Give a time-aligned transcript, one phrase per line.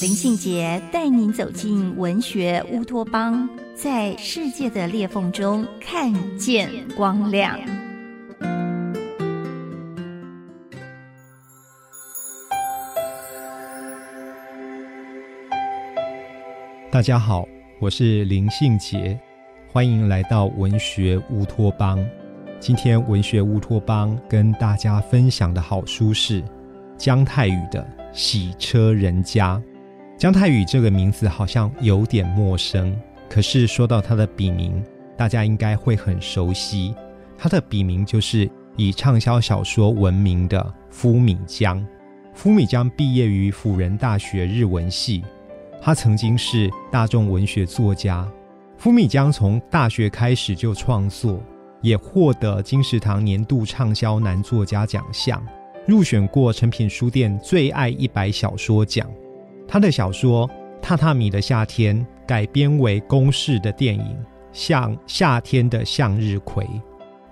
[0.00, 3.46] 林信杰带您走进文学乌托邦。
[3.74, 7.58] 在世界的裂缝中看见光亮。
[16.90, 17.46] 大家好，
[17.78, 19.20] 我是林信杰，
[19.70, 22.02] 欢迎来到文学乌托邦。
[22.58, 26.42] 今天文学乌托邦跟大家分享的好书是
[26.96, 27.82] 姜太宇的
[28.14, 29.56] 《洗车人家》。
[30.20, 32.94] 姜太宇这个名字好像有点陌生。
[33.26, 34.84] 可是说到他的笔名，
[35.16, 36.94] 大家应该会很熟悉。
[37.38, 38.46] 他的笔名就是
[38.76, 41.82] 以畅销小说闻名的夫米江。
[42.34, 45.24] 夫米江毕业于辅仁大学日文系，
[45.80, 48.30] 他曾经是大众文学作家。
[48.76, 51.42] 夫米江从大学开始就创作，
[51.80, 55.42] 也获得金石堂年度畅销男作家奖项，
[55.86, 59.10] 入选过诚品书店最爱一百小说奖。
[59.72, 60.48] 他的小说
[60.82, 61.96] 《榻榻米的夏天》。
[62.26, 64.04] 改编为公式的电影
[64.52, 66.64] 《像夏天的向日葵》，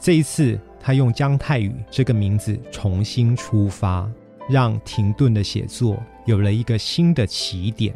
[0.00, 4.10] 这一次他用姜太宇这个名字重新出发，
[4.48, 7.94] 让停顿的写作有了一个新的起点。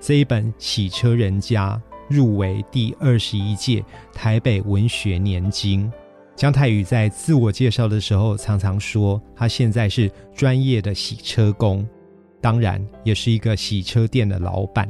[0.00, 1.78] 这一本《洗车人家》
[2.16, 5.92] 入围第二十一届台北文学年金。
[6.34, 11.86] 姜太宇在自我介绍的时候常常说，他现在是专业的洗车工，
[12.40, 14.88] 当然也是一个洗车店的老板。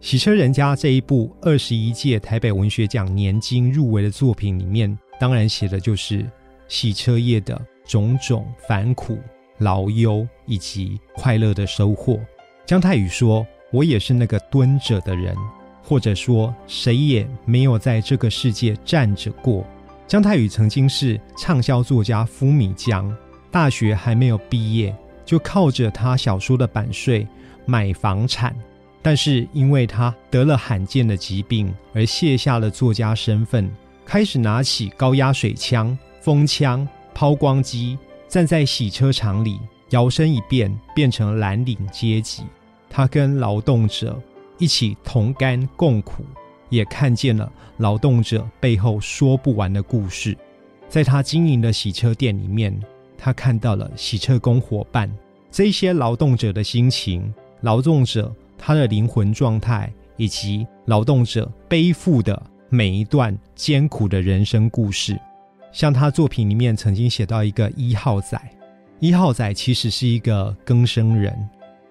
[0.00, 6.28] 洗车人家这一部二十一届台北文学奖年金入围的作品里面，当然写的就是
[6.66, 9.16] 洗车业的种种烦苦、
[9.58, 12.18] 劳忧以及快乐的收获。
[12.66, 15.36] 姜太宇说：“我也是那个蹲着的人，
[15.82, 19.64] 或者说谁也没有在这个世界站着过。”
[20.08, 23.16] 姜太宇曾经是畅销作家夫米江，
[23.52, 27.26] 大学还没有毕业，就靠着他小叔的版税
[27.66, 28.54] 买房产。
[29.04, 33.68] 但是因为他得了罕见的疾病，而卸下了作家身份，
[34.04, 39.58] 开始拿起高压水枪、风枪、抛光机，站在洗车场里，
[39.90, 42.44] 摇身一变，变成蓝领阶级。
[42.88, 44.20] 他跟劳动者
[44.58, 46.24] 一起同甘共苦，
[46.68, 50.38] 也看见了劳动者背后说不完的故事。
[50.88, 52.78] 在他经营的洗车店里面，
[53.24, 55.08] 他看到了洗车工伙伴
[55.48, 58.34] 这些劳动者的心情，劳动者。
[58.64, 65.18] 他的灵魂状态，以及劳动者背负的每一段艰苦的人生故事，
[65.72, 68.40] 像他作品里面曾经写到一个一号仔，
[69.00, 71.36] 一号仔其实是一个更生人，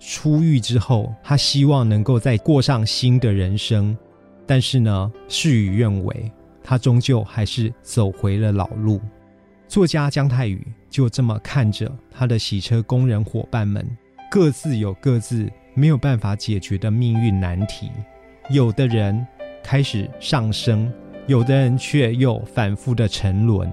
[0.00, 3.94] 出狱之后，他希望能够再过上新的人生，
[4.46, 9.02] 但是呢，事与愿违，他终究还是走回了老路。
[9.68, 13.84] 作家姜太宇就这么看着他的洗车工人伙伴们，
[14.30, 15.50] 各自有各自。
[15.76, 17.90] 没有办法解决的命运难题，
[18.48, 19.26] 有的人
[19.60, 20.88] 开始上升，
[21.26, 23.68] 有的人却又反复的沉沦。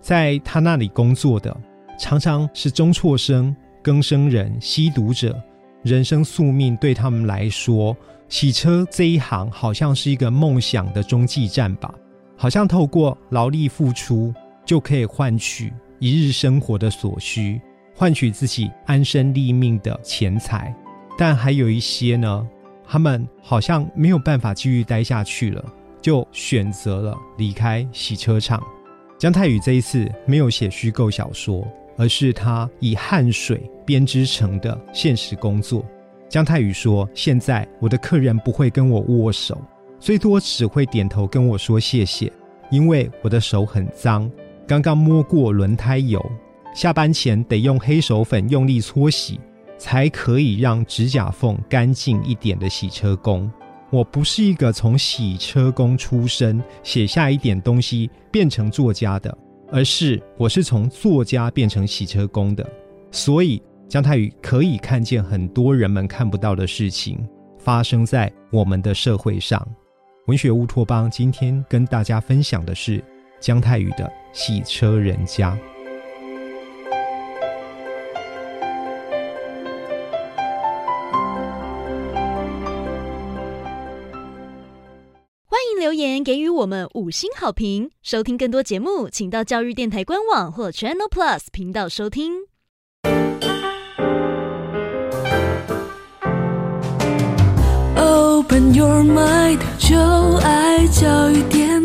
[0.00, 1.56] 在他那里工作的，
[2.00, 5.40] 常常是中辍生、更生人、吸毒者。
[5.84, 7.96] 人生宿命对他们来说，
[8.28, 11.94] 洗车这一行好像是一个梦想的中继站吧？
[12.36, 14.34] 好像透过劳力付出，
[14.64, 17.60] 就可以换取一日生活的所需，
[17.94, 20.74] 换取自己安身立命的钱财。
[21.18, 22.46] 但还有一些呢，
[22.86, 25.64] 他们好像没有办法继续待下去了，
[26.02, 28.62] 就选择了离开洗车场。
[29.18, 35.82] 姜太宇这一次没有写虚构小说，而是他以汗水编织成的现实工作。
[36.28, 39.58] 姜太宇说：“现在我的客人不会跟我握手，
[39.98, 42.30] 最多只会点头跟我说谢谢，
[42.70, 44.30] 因为我的手很脏，
[44.66, 46.24] 刚刚摸过轮胎油，
[46.74, 49.38] 下班前得用黑手粉用力搓洗。”
[49.78, 53.50] 才可以让指甲缝干净一点的洗车工。
[53.90, 59.36] 我不是一个从洗车工出身写下一点东西变成作家的，
[59.70, 62.66] 而是我是从作家变成洗车工的。
[63.10, 67.18] 所以姜太宇可以看见很多人们看不到的事情
[67.58, 69.62] 发生在我们的社会上。
[70.26, 73.04] 文学乌托邦今天跟大家分享的是
[73.40, 75.50] 姜太宇的《洗车人家》。
[85.48, 87.90] 欢迎留言给予我们五星好评。
[88.02, 92.32] 收听更多节目，请到教育电台官网或 Channel Plus 频道收听。
[97.96, 99.96] Open your mind，就
[100.38, 101.75] 爱教育电